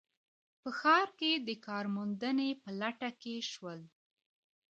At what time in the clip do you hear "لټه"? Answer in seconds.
2.81-3.09